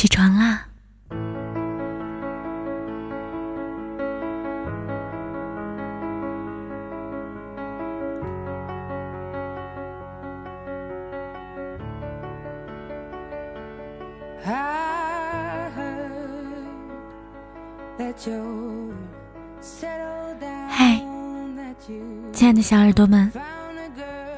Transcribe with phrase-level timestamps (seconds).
[0.00, 0.66] 起床啦！
[20.70, 20.98] 嗨，
[22.32, 23.30] 亲爱的小耳朵们，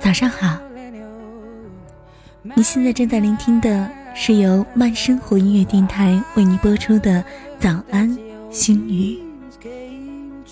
[0.00, 0.58] 早上好！
[2.56, 7.20] 你现在正在聆听的是由慢生活音乐电台为您播出的
[7.58, 8.16] 《早安
[8.50, 9.18] 心语》，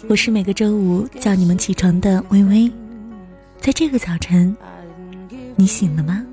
[0.09, 2.71] 我是每个周五叫你们起床的微微，
[3.61, 4.57] 在这个早晨，
[5.57, 6.25] 你醒了吗？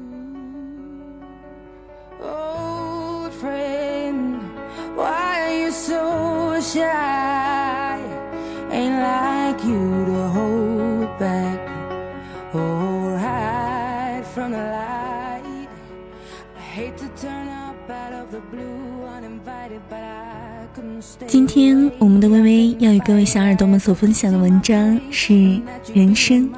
[21.28, 25.59] 今天我们的微微要与各位小耳朵们所分享的文章是：
[25.94, 26.50] 人生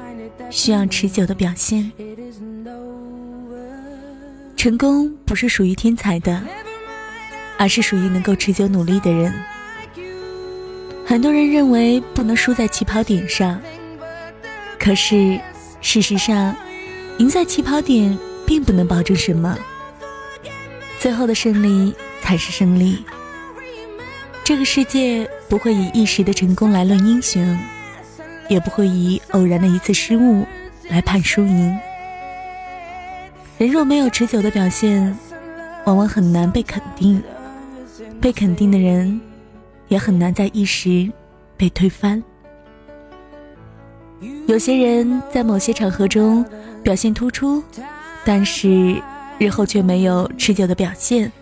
[0.50, 1.90] 需要持久的表现。
[4.56, 6.42] 成功不是属于天才的，
[7.58, 9.32] 而是属于能够持久努力的人。
[11.06, 13.60] 很多人认为不能输在起跑点上，
[14.78, 15.40] 可是
[15.80, 16.54] 事实上，
[17.18, 18.16] 赢在起跑点
[18.46, 19.58] 并不能保证什么。
[21.00, 23.02] 最后的胜利才是胜利。
[24.44, 27.58] 这个世界不会以一时的成功来论英雄，
[28.50, 30.46] 也不会以偶然的一次失误
[30.90, 31.78] 来判输赢。
[33.56, 35.16] 人若没有持久的表现，
[35.86, 37.18] 往往很难被肯定；
[38.20, 39.18] 被肯定的人，
[39.88, 41.10] 也很难在一时
[41.56, 42.22] 被推翻。
[44.46, 46.44] 有些人在某些场合中
[46.82, 47.64] 表现突出，
[48.22, 49.00] 但是。
[49.40, 51.32] 日后却没有持久的表现，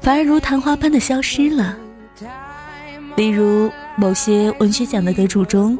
[0.00, 1.76] 反而如昙花般的消失了。
[3.16, 5.76] 例如，某些文学奖的得主中，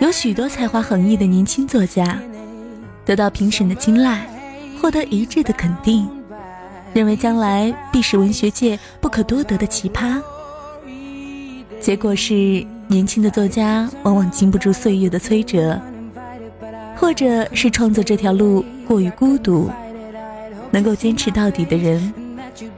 [0.00, 2.20] 有许多才华横溢的年轻作家，
[3.04, 4.26] 得到评审的青睐，
[4.82, 6.08] 获得一致的肯定，
[6.92, 10.20] 认为将来必是文学界不可多得的奇葩。
[11.80, 15.80] 结果是，年轻的作家往往经不住岁月的摧折，
[16.96, 19.70] 或者是创作这条路过于孤独。
[20.70, 22.12] 能够坚持到底的人，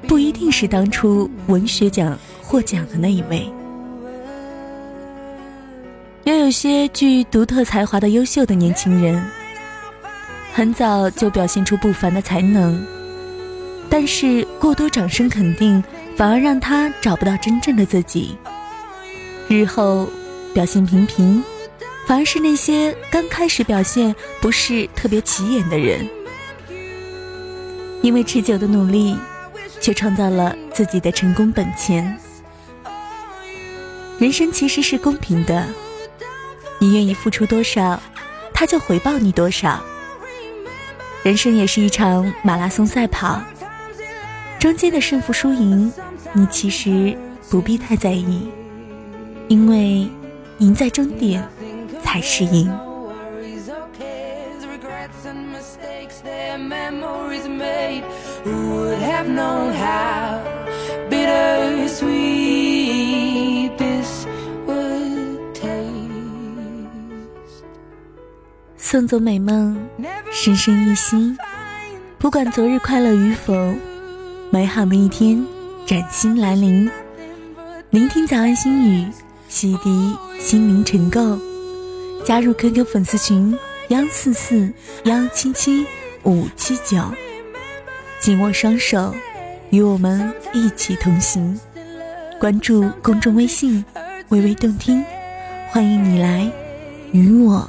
[0.09, 3.51] 不一定是当初文学奖获奖的那一位。
[6.25, 9.23] 也有些具独特才华的优秀的年轻人，
[10.53, 12.81] 很早就表现出不凡的才能，
[13.91, 15.83] 但是过多掌声肯定，
[16.17, 18.37] 反而让他找不到真正的自己。
[19.49, 20.09] 日后
[20.55, 21.43] 表现平平，
[22.07, 26.09] 反而是那些刚开始表现不是特别起眼的人。
[28.03, 29.17] 因为持久的努力，
[29.81, 32.19] 却创造了自己的成功本钱。
[34.19, 35.67] 人生其实是公平的，
[36.79, 38.01] 你愿意付出多少，
[38.53, 39.81] 他就回报你多少。
[41.23, 43.41] 人生也是一场马拉松赛跑，
[44.59, 45.93] 中间的胜负输赢，
[46.33, 47.17] 你其实
[47.49, 48.49] 不必太在意，
[49.47, 50.09] 因为
[50.59, 51.49] 赢在终点
[52.03, 52.69] 才是赢。
[68.77, 69.77] 送走美梦，
[70.31, 71.37] 深深一心。
[72.19, 73.75] 不管昨日快乐与否，
[74.51, 75.43] 美好的一天
[75.87, 76.91] 崭新来临。
[77.91, 79.11] 聆听早安心语，
[79.49, 81.41] 洗涤心灵尘垢。
[82.23, 83.59] 加入 QQ 粉丝群：
[83.89, 84.73] 幺四四
[85.05, 85.87] 幺七七
[86.23, 87.03] 五七九。
[88.21, 89.15] 紧握双手，
[89.71, 91.59] 与我们一起同行。
[92.39, 93.85] 关注公众微信
[94.31, 95.05] “微微动听”，
[95.71, 96.51] 欢迎你来
[97.13, 97.69] 与我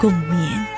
[0.00, 0.77] 共勉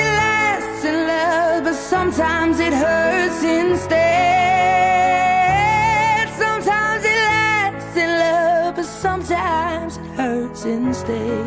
[0.00, 3.96] it lasts in love, but sometimes it hurts instead.
[6.44, 11.46] Sometimes it lasts in love, but sometimes it hurts instead.